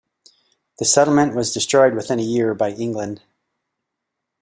[0.79, 3.21] The settlement was destroyed within a year by England.